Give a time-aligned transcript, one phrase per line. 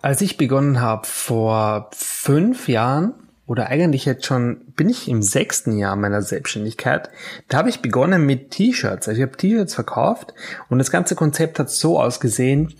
[0.00, 3.14] Als ich begonnen habe vor fünf Jahren
[3.46, 7.10] oder eigentlich jetzt schon bin ich im sechsten Jahr meiner Selbstständigkeit,
[7.48, 9.08] da habe ich begonnen mit T-Shirts.
[9.08, 10.34] Also ich habe T-Shirts verkauft
[10.68, 12.74] und das ganze Konzept hat so ausgesehen,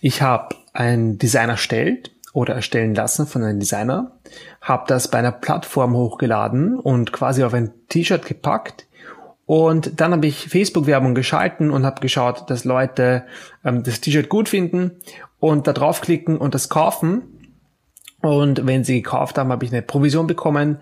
[0.00, 4.10] ich habe einen Designer erstellt oder erstellen lassen von einem Designer,
[4.60, 8.86] habe das bei einer Plattform hochgeladen und quasi auf ein T-Shirt gepackt.
[9.46, 13.24] Und dann habe ich Facebook-Werbung geschalten und habe geschaut, dass Leute
[13.62, 14.92] ähm, das T-Shirt gut finden
[15.44, 17.52] und da draufklicken und das kaufen.
[18.22, 20.78] Und wenn sie gekauft haben, habe ich eine Provision bekommen.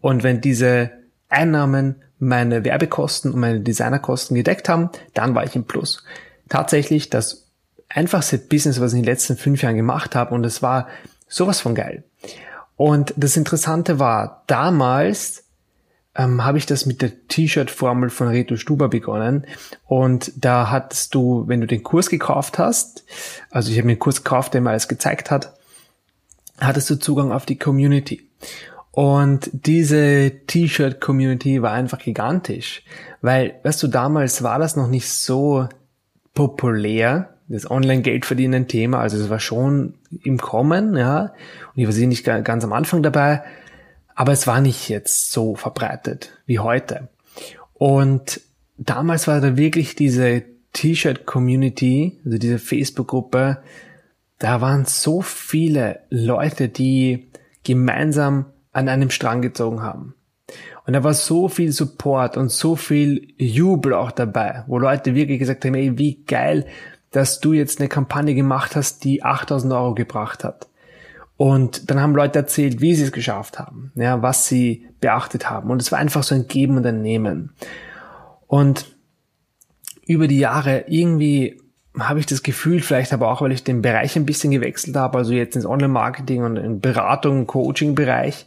[0.00, 0.90] Und wenn diese
[1.28, 6.02] Einnahmen meine Werbekosten und meine Designerkosten gedeckt haben, dann war ich im Plus.
[6.48, 7.52] Tatsächlich das
[7.88, 10.88] einfachste Business, was ich in den letzten fünf Jahren gemacht habe und es war
[11.28, 12.02] sowas von geil.
[12.74, 15.44] Und das Interessante war, damals
[16.14, 19.46] ähm, habe ich das mit der T-Shirt-Formel von Reto Stuber begonnen.
[19.86, 23.04] Und da hattest du, wenn du den Kurs gekauft hast,
[23.50, 25.54] also ich habe mir einen Kurs gekauft, der mir alles gezeigt hat,
[26.58, 28.28] hattest du Zugang auf die Community.
[28.92, 32.82] Und diese T-Shirt-Community war einfach gigantisch,
[33.22, 35.68] weil, weißt du, damals war das noch nicht so
[36.34, 41.32] populär, das Online-Geld-Verdienen-Thema, also es war schon im Kommen, ja,
[41.74, 43.42] und ich war nicht ganz am Anfang dabei,
[44.20, 47.08] aber es war nicht jetzt so verbreitet wie heute.
[47.72, 48.42] Und
[48.76, 50.42] damals war da wirklich diese
[50.74, 53.62] T-Shirt-Community, also diese Facebook-Gruppe,
[54.38, 57.30] da waren so viele Leute, die
[57.64, 60.14] gemeinsam an einem Strang gezogen haben.
[60.84, 65.38] Und da war so viel Support und so viel Jubel auch dabei, wo Leute wirklich
[65.38, 66.66] gesagt haben, ey, wie geil,
[67.10, 70.68] dass du jetzt eine Kampagne gemacht hast, die 8000 Euro gebracht hat.
[71.40, 75.70] Und dann haben Leute erzählt, wie sie es geschafft haben, ja, was sie beachtet haben.
[75.70, 77.54] Und es war einfach so ein Geben und ein Nehmen.
[78.46, 78.94] Und
[80.04, 81.58] über die Jahre irgendwie
[81.98, 85.16] habe ich das Gefühl, vielleicht aber auch, weil ich den Bereich ein bisschen gewechselt habe,
[85.16, 88.44] also jetzt ins Online-Marketing und in Beratung, Coaching-Bereich.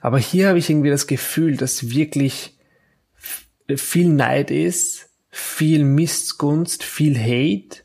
[0.00, 2.58] Aber hier habe ich irgendwie das Gefühl, dass wirklich
[3.72, 7.84] viel Neid ist, viel Missgunst, viel Hate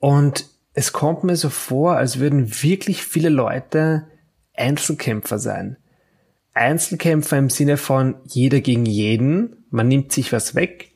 [0.00, 4.06] und es kommt mir so vor, als würden wirklich viele Leute
[4.54, 5.76] Einzelkämpfer sein.
[6.54, 10.92] Einzelkämpfer im Sinne von jeder gegen jeden, man nimmt sich was weg,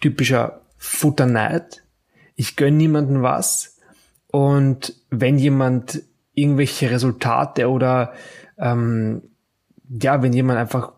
[0.00, 1.82] typischer Futterneid,
[2.34, 3.78] ich gönn niemandem was.
[4.26, 6.02] Und wenn jemand
[6.34, 8.12] irgendwelche Resultate oder
[8.58, 9.22] ähm,
[9.88, 10.92] ja, wenn jemand einfach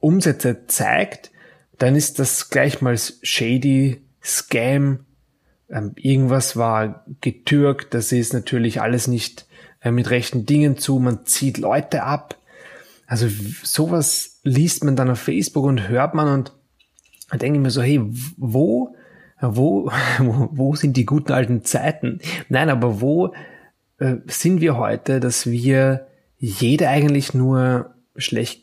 [0.00, 1.30] Umsätze zeigt,
[1.78, 5.06] dann ist das gleich mal shady, Scam,
[5.70, 9.46] ähm, irgendwas war getürkt, das ist natürlich alles nicht
[9.80, 12.36] äh, mit rechten Dingen zu, man zieht Leute ab.
[13.06, 13.28] Also
[13.62, 16.52] sowas liest man dann auf Facebook und hört man und
[17.40, 18.00] denke ich mir so, hey,
[18.36, 18.94] wo,
[19.40, 19.90] wo,
[20.20, 22.20] wo sind die guten alten Zeiten?
[22.48, 23.34] Nein, aber wo
[23.98, 26.06] äh, sind wir heute, dass wir
[26.38, 28.62] jeder eigentlich nur schlecht,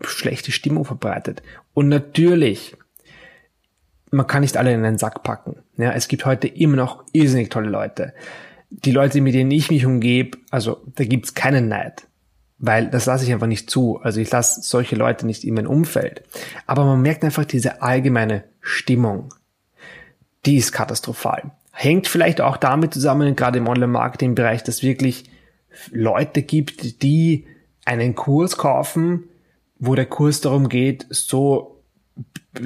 [0.00, 1.42] schlechte Stimmung verbreitet?
[1.74, 2.76] Und natürlich,
[4.10, 5.56] man kann nicht alle in einen Sack packen.
[5.76, 8.12] Ja, es gibt heute immer noch irrsinnig tolle Leute.
[8.70, 12.06] Die Leute, mit denen ich mich umgebe, also da gibt's keinen Neid.
[12.58, 13.98] Weil das lasse ich einfach nicht zu.
[14.02, 16.22] Also ich lasse solche Leute nicht in mein Umfeld.
[16.66, 19.32] Aber man merkt einfach diese allgemeine Stimmung.
[20.44, 21.52] Die ist katastrophal.
[21.72, 25.30] Hängt vielleicht auch damit zusammen, gerade im Online-Marketing-Bereich, dass wirklich
[25.90, 27.46] Leute gibt, die
[27.84, 29.24] einen Kurs kaufen,
[29.78, 31.79] wo der Kurs darum geht, so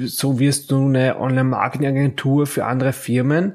[0.05, 3.53] so wirst du eine Online-Marketing-Agentur für andere Firmen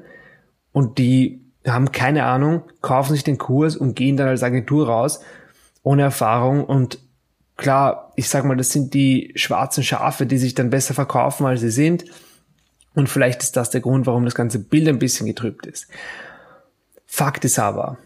[0.71, 5.21] und die haben keine Ahnung, kaufen sich den Kurs und gehen dann als Agentur raus
[5.83, 6.99] ohne Erfahrung und
[7.57, 11.61] klar, ich sag mal, das sind die schwarzen Schafe, die sich dann besser verkaufen, als
[11.61, 12.05] sie sind
[12.93, 15.87] und vielleicht ist das der Grund, warum das ganze Bild ein bisschen getrübt ist.
[17.05, 17.97] Fakt ist aber,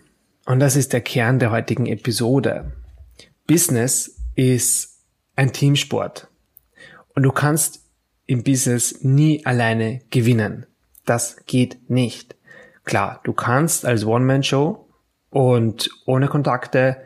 [0.46, 2.72] und das ist der Kern der heutigen Episode,
[3.48, 5.00] Business ist
[5.36, 6.28] ein Teamsport.
[7.14, 7.85] Und du kannst
[8.26, 10.66] im Business nie alleine gewinnen.
[11.06, 12.36] Das geht nicht.
[12.84, 14.88] Klar, du kannst als One-Man-Show
[15.30, 16.98] und ohne Kontakte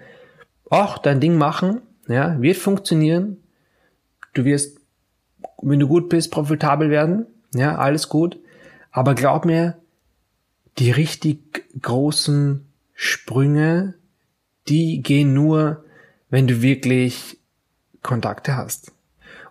[0.70, 3.38] auch dein Ding machen, ja, wird funktionieren.
[4.34, 4.80] Du wirst,
[5.62, 8.40] wenn du gut bist, profitabel werden, ja, alles gut.
[8.92, 9.78] Aber glaub mir,
[10.78, 13.96] die richtig großen Sprünge,
[14.68, 15.84] die gehen nur,
[16.30, 17.38] wenn du wirklich
[18.02, 18.92] Kontakte hast.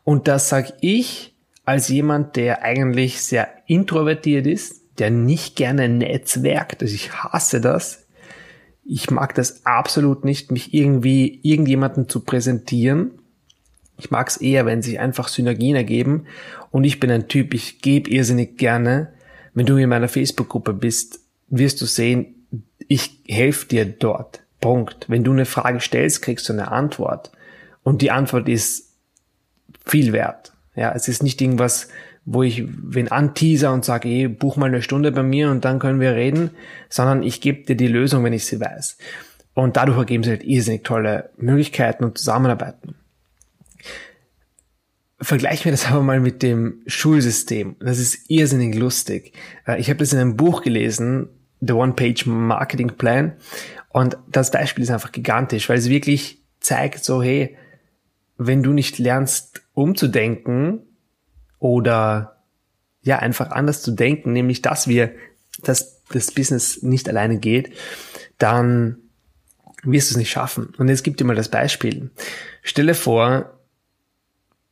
[0.05, 1.35] Und das sage ich
[1.69, 6.81] als jemand, der eigentlich sehr introvertiert ist, der nicht gerne netzwerkt.
[6.81, 8.07] Also ich hasse das.
[8.87, 13.11] Ich mag das absolut nicht, mich irgendwie irgendjemanden zu präsentieren.
[13.99, 16.25] Ich mag es eher, wenn sich einfach Synergien ergeben.
[16.71, 19.13] Und ich bin ein Typ, ich gebe irrsinnig gerne.
[19.53, 22.47] Wenn du in meiner Facebook-Gruppe bist, wirst du sehen,
[22.89, 24.41] ich helfe dir dort.
[24.63, 25.05] Punkt.
[25.11, 27.31] Wenn du eine Frage stellst, kriegst du eine Antwort.
[27.83, 28.95] Und die Antwort ist
[29.85, 30.55] viel wert.
[30.79, 31.89] Ja, es ist nicht irgendwas,
[32.25, 35.81] wo ich wen anteaser und sage, ey, buch mal eine Stunde bei mir und dann
[35.81, 36.51] können wir reden,
[36.89, 38.97] sondern ich gebe dir die Lösung, wenn ich sie weiß.
[39.55, 42.95] Und dadurch ergeben sich halt irrsinnig tolle Möglichkeiten und Zusammenarbeiten.
[45.21, 47.75] Vergleichen wir das aber mal mit dem Schulsystem.
[47.81, 49.33] Das ist irrsinnig lustig.
[49.67, 51.29] Äh, ich habe das in einem Buch gelesen,
[51.61, 53.33] The One-Page Marketing Plan.
[53.89, 57.57] Und das Beispiel ist einfach gigantisch, weil es wirklich zeigt so, hey,
[58.37, 60.81] wenn du nicht lernst umzudenken
[61.61, 62.43] oder
[63.03, 65.13] ja, einfach anders zu denken, nämlich dass wir,
[65.63, 67.73] dass das Business nicht alleine geht,
[68.39, 68.99] dann
[69.85, 70.75] wirst du es nicht schaffen.
[70.79, 72.11] Und jetzt gibt dir mal das Beispiel.
[72.63, 73.57] Stelle vor,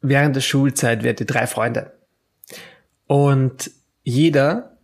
[0.00, 1.92] während der Schulzeit werdet ihr drei Freunde.
[3.06, 3.70] Und
[4.02, 4.76] jeder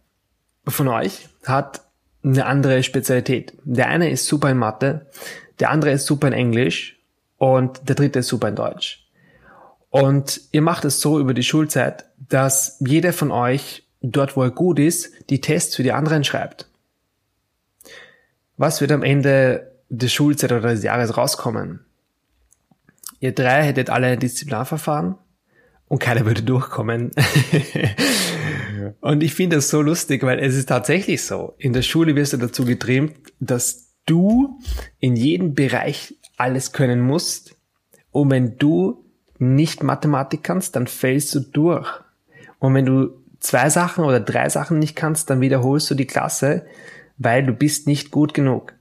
[0.69, 1.83] von euch hat
[2.23, 3.55] eine andere Spezialität.
[3.65, 5.11] Der eine ist super in Mathe,
[5.59, 7.01] der andere ist super in Englisch
[7.39, 9.02] und der dritte ist super in Deutsch.
[9.93, 14.51] Und ihr macht es so über die Schulzeit, dass jeder von euch dort, wo er
[14.51, 16.67] gut ist, die Tests für die anderen schreibt.
[18.57, 21.85] Was wird am Ende der Schulzeit oder des Jahres rauskommen?
[23.21, 25.17] Ihr drei hättet alle ein Disziplinarverfahren
[25.89, 27.11] und keiner würde durchkommen.
[29.01, 31.55] Und ich finde das so lustig, weil es ist tatsächlich so.
[31.59, 34.59] In der Schule wirst du dazu getrimmt, dass du
[34.99, 37.55] in jedem Bereich alles können musst.
[38.11, 39.02] Und wenn du
[39.43, 41.89] nicht Mathematik kannst, dann fällst du durch.
[42.61, 43.11] Und wenn du
[43.41, 46.65] zwei Sachen oder drei Sachen nicht kannst, dann wiederholst du die Klasse,
[47.19, 48.73] weil du bist nicht gut genug.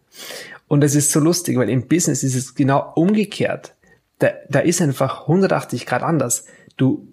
[0.68, 3.74] Und das ist so lustig, weil im Business ist es genau umgekehrt.
[4.20, 6.46] Da, da ist einfach 180 Grad anders.
[6.78, 7.08] Du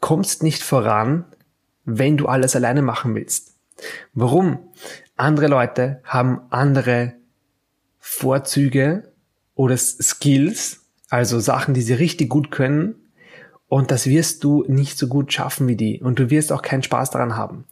[0.00, 1.24] kommst nicht voran,
[1.84, 3.54] wenn du alles alleine machen willst.
[4.14, 4.58] Warum?
[5.16, 7.12] Andere Leute haben andere
[8.00, 9.12] Vorzüge
[9.54, 10.79] oder Skills,
[11.10, 12.94] also Sachen, die sie richtig gut können.
[13.68, 16.00] Und das wirst du nicht so gut schaffen wie die.
[16.00, 17.66] Und du wirst auch keinen Spaß daran haben.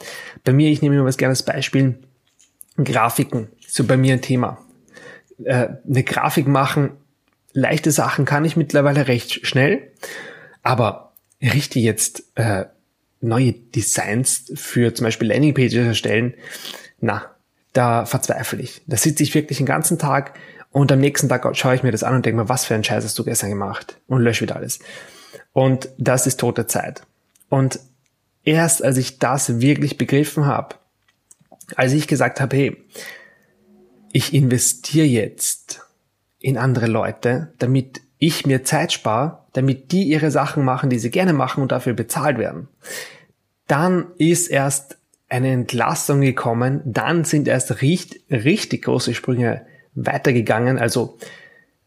[0.44, 1.98] Bei mir, ich nehme immer was gerne als Beispiel,
[2.76, 3.48] Grafiken.
[3.66, 4.58] So bei mir ein Thema.
[5.42, 6.90] Äh, eine Grafik machen,
[7.52, 9.92] leichte Sachen kann ich mittlerweile recht schnell.
[10.62, 12.66] Aber richtig jetzt äh,
[13.20, 16.34] neue Designs für zum Beispiel Landingpages erstellen,
[17.00, 17.34] na,
[17.72, 18.82] da verzweifle ich.
[18.86, 20.34] Da sitze ich wirklich den ganzen Tag
[20.70, 22.84] und am nächsten Tag schaue ich mir das an und denke mir, was für ein
[22.84, 24.78] Scheiß hast du gestern gemacht und lösche wieder alles.
[25.52, 27.02] Und das ist tote Zeit.
[27.48, 27.80] Und
[28.44, 30.76] erst als ich das wirklich begriffen habe,
[31.76, 32.76] als ich gesagt habe, hey,
[34.12, 35.82] ich investiere jetzt
[36.38, 41.10] in andere Leute, damit ich mir Zeit spare, damit die ihre Sachen machen, die sie
[41.10, 42.68] gerne machen und dafür bezahlt werden.
[43.66, 44.96] Dann ist erst
[45.28, 49.66] eine Entlassung gekommen, dann sind erst richtig, richtig große Sprünge
[50.04, 50.78] weitergegangen.
[50.78, 51.18] Also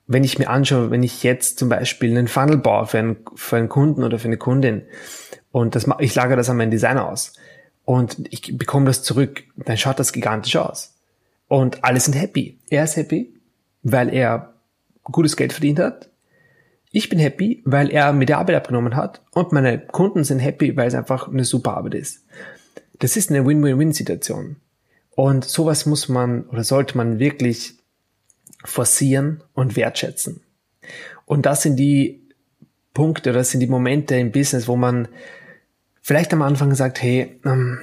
[0.08, 3.58] wenn ich mir anschaue, wenn ich jetzt zum Beispiel einen Funnel baue für einen, für
[3.58, 4.84] einen Kunden oder für eine Kundin
[5.52, 7.34] und das, ich lagere das an meinen Designer aus
[7.86, 10.96] und ich bekomme das zurück, dann schaut das gigantisch aus.
[11.48, 12.60] Und alle sind happy.
[12.70, 13.34] Er ist happy,
[13.84, 14.54] weil er
[15.04, 16.10] gutes Geld verdient hat.
[16.92, 20.76] Ich bin happy, weil er mir die Arbeit abgenommen hat und meine Kunden sind happy,
[20.76, 22.26] weil es einfach eine super Arbeit ist.
[23.00, 24.58] Das ist eine Win-Win-Win-Situation.
[25.16, 27.81] Und sowas muss man oder sollte man wirklich
[28.64, 30.42] forcieren und wertschätzen.
[31.26, 32.22] Und das sind die
[32.94, 35.08] Punkte, das sind die Momente im Business, wo man
[36.02, 37.80] vielleicht am Anfang sagt, hey, ähm,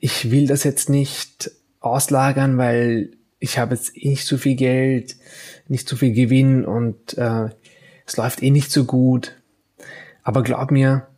[0.00, 5.16] ich will das jetzt nicht auslagern, weil ich habe jetzt eh nicht so viel Geld,
[5.68, 7.48] nicht so viel Gewinn und äh,
[8.06, 9.36] es läuft eh nicht so gut.
[10.22, 11.08] Aber glaub mir,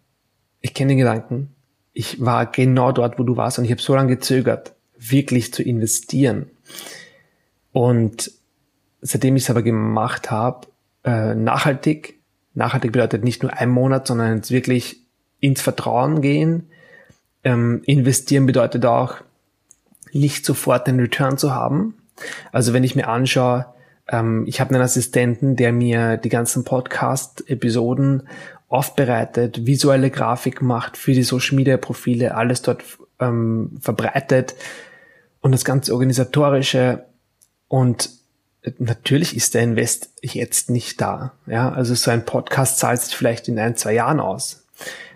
[0.60, 1.50] ich kenne den Gedanken.
[1.92, 5.62] Ich war genau dort, wo du warst und ich habe so lange gezögert, wirklich zu
[5.62, 6.50] investieren.
[7.72, 8.32] Und
[9.04, 10.66] seitdem ich es aber gemacht habe,
[11.04, 12.18] äh, nachhaltig,
[12.54, 15.00] nachhaltig bedeutet nicht nur ein Monat, sondern jetzt wirklich
[15.40, 16.70] ins Vertrauen gehen.
[17.44, 19.16] Ähm, investieren bedeutet auch,
[20.12, 21.94] nicht sofort den Return zu haben.
[22.52, 23.66] Also wenn ich mir anschaue,
[24.08, 28.28] ähm, ich habe einen Assistenten, der mir die ganzen Podcast-Episoden
[28.68, 32.82] aufbereitet, visuelle Grafik macht für die Social-Media-Profile, alles dort
[33.20, 34.54] ähm, verbreitet
[35.40, 37.04] und das ganze organisatorische
[37.68, 38.10] und
[38.78, 41.32] natürlich ist der Invest jetzt nicht da.
[41.46, 44.66] Ja, also so ein Podcast zahlt sich vielleicht in ein, zwei Jahren aus,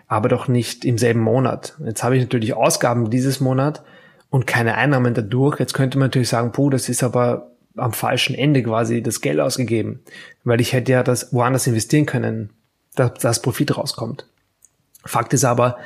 [0.07, 1.75] aber doch nicht im selben Monat.
[1.85, 3.83] Jetzt habe ich natürlich Ausgaben dieses Monat
[4.31, 5.59] und keine Einnahmen dadurch.
[5.59, 9.41] Jetzt könnte man natürlich sagen, puh, das ist aber am falschen Ende quasi das Geld
[9.41, 10.01] ausgegeben,
[10.45, 12.51] weil ich hätte ja das woanders investieren können,
[12.97, 14.27] dass das Profit rauskommt.
[15.05, 15.79] Fakt ist aber,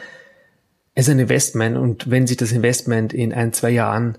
[0.95, 4.19] es ist ein Investment und wenn sich das Investment in ein, zwei Jahren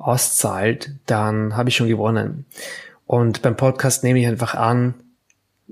[0.00, 2.46] auszahlt, dann habe ich schon gewonnen.
[3.06, 4.94] Und beim Podcast nehme ich einfach an,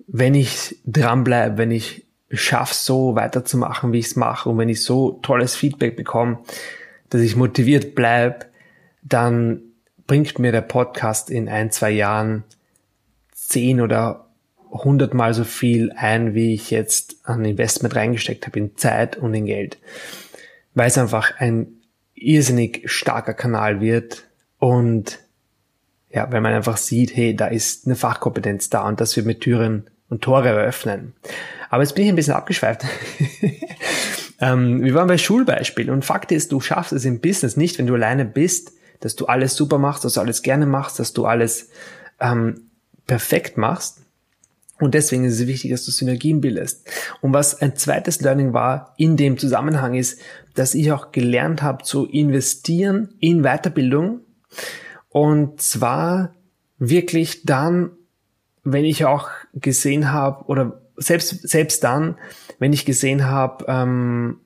[0.06, 4.82] wenn ich dranbleibe, wenn ich schaffe, so weiterzumachen, wie ich es mache und wenn ich
[4.82, 6.38] so tolles Feedback bekomme,
[7.10, 8.46] dass ich motiviert bleibe,
[9.02, 9.62] dann
[10.06, 12.44] bringt mir der Podcast in ein, zwei Jahren
[13.32, 14.26] zehn oder
[14.70, 19.46] hundertmal so viel ein, wie ich jetzt an Investment reingesteckt habe, in Zeit und in
[19.46, 19.78] Geld.
[20.74, 21.77] Weil es einfach ein
[22.20, 24.24] irrsinnig starker Kanal wird
[24.58, 25.18] und
[26.10, 29.40] ja, weil man einfach sieht, hey, da ist eine Fachkompetenz da und das wird mit
[29.40, 31.14] Türen und Tore eröffnen.
[31.70, 32.84] Aber jetzt bin ich ein bisschen abgeschweift.
[34.40, 37.86] ähm, wir waren bei Schulbeispiel und Fakt ist, du schaffst es im Business nicht, wenn
[37.86, 41.26] du alleine bist, dass du alles super machst, dass du alles gerne machst, dass du
[41.26, 41.68] alles
[42.20, 42.70] ähm,
[43.06, 44.00] perfekt machst.
[44.80, 46.88] Und deswegen ist es wichtig, dass du Synergien bildest.
[47.20, 50.20] Und was ein zweites Learning war in dem Zusammenhang ist,
[50.54, 54.20] dass ich auch gelernt habe zu investieren in Weiterbildung.
[55.08, 56.34] Und zwar
[56.78, 57.90] wirklich dann,
[58.62, 62.16] wenn ich auch gesehen habe, oder selbst, selbst dann,
[62.58, 64.40] wenn ich gesehen habe, ähm,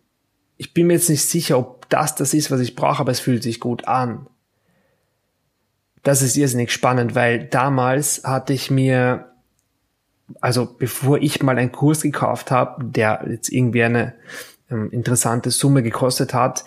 [0.57, 3.21] ich bin mir jetzt nicht sicher, ob das das ist, was ich brauche, aber es
[3.21, 4.29] fühlt sich gut an.
[6.03, 9.32] Das ist irrsinnig spannend, weil damals hatte ich mir
[10.41, 14.15] also bevor ich mal einen Kurs gekauft habe, der jetzt irgendwie eine
[14.71, 16.65] ähm, interessante Summe gekostet hat,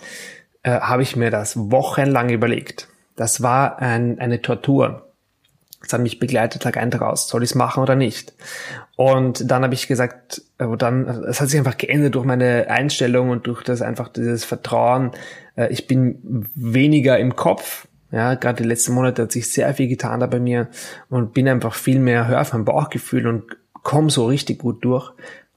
[0.64, 2.88] äh, habe ich mir das wochenlang überlegt.
[3.16, 5.10] Das war ein, eine Tortur.
[5.82, 7.28] Das hat mich begleitet Tag ein, Tag aus.
[7.28, 8.34] Soll ich es machen oder nicht?
[8.96, 13.30] Und dann habe ich gesagt, äh, dann, es hat sich einfach geändert durch meine Einstellung
[13.30, 15.12] und durch das einfach dieses Vertrauen.
[15.56, 19.90] Äh, ich bin weniger im Kopf, ja, gerade die letzten Monate hat sich sehr viel
[19.90, 20.70] getan da bei mir
[21.10, 23.44] und bin einfach viel mehr hör auf mein Bauchgefühl und
[23.84, 25.12] komme so richtig gut durch.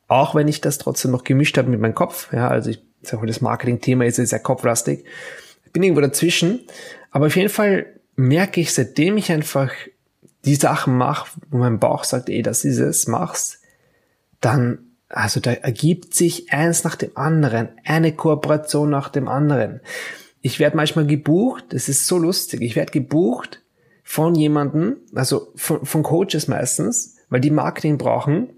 [0.09, 2.33] Auch wenn ich das trotzdem noch gemischt habe mit meinem Kopf.
[2.33, 5.05] Ja, also ich sage mal, das Marketing-Thema ist sehr kopflastig.
[5.73, 6.67] Bin irgendwo dazwischen.
[7.13, 7.87] Aber auf jeden Fall
[8.17, 9.71] merke ich, seitdem ich einfach
[10.45, 13.61] die Sachen mache, wo mein Bauch sagt, ey, das ist es, mach's,
[14.41, 19.81] dann, also da ergibt sich eins nach dem anderen, eine Kooperation nach dem anderen.
[20.41, 23.63] Ich werde manchmal gebucht, das ist so lustig, ich werde gebucht
[24.05, 28.51] von jemanden, also von, von Coaches meistens, weil die Marketing brauchen.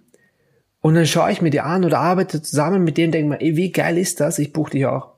[0.80, 3.56] Und dann schaue ich mir die an oder arbeite zusammen mit denen, denke mir, ey,
[3.56, 4.38] wie geil ist das?
[4.38, 5.14] Ich buche dich auch.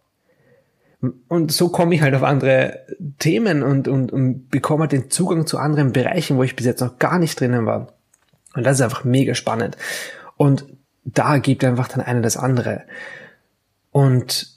[1.28, 2.87] Und so komme ich halt auf andere
[3.19, 6.81] Themen und, und, und bekomme halt den Zugang zu anderen Bereichen, wo ich bis jetzt
[6.81, 7.92] noch gar nicht drinnen war.
[8.54, 9.76] Und das ist einfach mega spannend.
[10.37, 10.64] Und
[11.04, 12.85] da gibt einfach dann einer das andere.
[13.90, 14.49] Und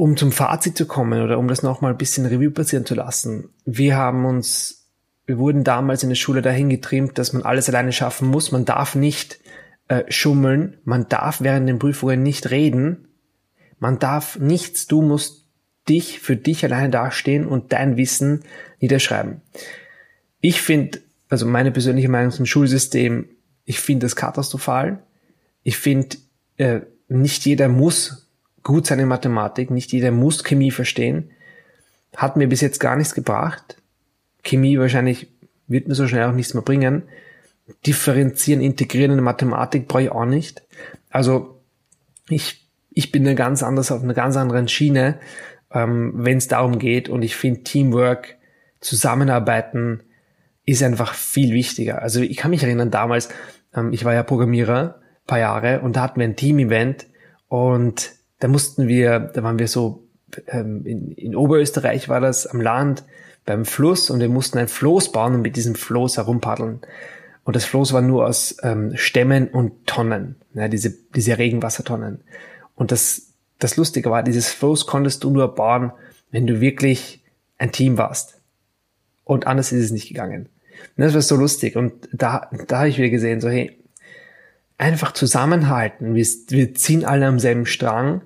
[0.00, 3.50] um zum Fazit zu kommen oder um das nochmal ein bisschen Revue passieren zu lassen,
[3.66, 4.88] wir haben uns,
[5.26, 8.50] wir wurden damals in der Schule dahin getrimmt, dass man alles alleine schaffen muss.
[8.50, 9.40] Man darf nicht
[9.88, 13.08] äh, schummeln, man darf während den Prüfungen nicht reden,
[13.78, 15.46] man darf nichts, du musst
[15.86, 18.44] dich für dich alleine dastehen und dein Wissen
[18.80, 19.42] niederschreiben.
[20.40, 23.28] Ich finde, also meine persönliche Meinung zum Schulsystem,
[23.66, 25.02] ich finde das katastrophal.
[25.62, 26.16] Ich finde,
[26.56, 28.29] äh, nicht jeder muss
[28.62, 31.30] gut sein in Mathematik, nicht jeder muss Chemie verstehen.
[32.16, 33.76] Hat mir bis jetzt gar nichts gebracht.
[34.42, 35.28] Chemie wahrscheinlich
[35.66, 37.04] wird mir so schnell auch nichts mehr bringen.
[37.86, 40.62] Differenzieren, integrieren in Mathematik brauche ich auch nicht.
[41.10, 41.60] Also
[42.28, 45.20] ich, ich bin eine ganz anders auf einer ganz anderen Schiene,
[45.72, 47.08] ähm, wenn es darum geht.
[47.08, 48.36] Und ich finde Teamwork,
[48.80, 50.02] Zusammenarbeiten
[50.64, 52.02] ist einfach viel wichtiger.
[52.02, 53.28] Also ich kann mich erinnern damals,
[53.74, 57.06] ähm, ich war ja Programmierer, paar Jahre, und da hatten wir ein Team-Event
[57.48, 60.02] und da mussten wir, da waren wir so,
[60.48, 63.04] ähm, in, in Oberösterreich war das am Land
[63.44, 66.80] beim Fluss und wir mussten ein Floß bauen und mit diesem Floß herumpaddeln.
[67.44, 72.22] Und das Floß war nur aus ähm, Stämmen und Tonnen, ja, diese, diese Regenwassertonnen.
[72.74, 75.92] Und das, das Lustige war, dieses Floß konntest du nur bauen,
[76.30, 77.22] wenn du wirklich
[77.58, 78.40] ein Team warst.
[79.24, 80.48] Und anders ist es nicht gegangen.
[80.96, 81.76] Und das war so lustig.
[81.76, 83.79] Und da, da habe ich wieder gesehen, so hey,
[84.80, 86.14] einfach zusammenhalten.
[86.14, 88.22] Wir, wir ziehen alle am selben Strang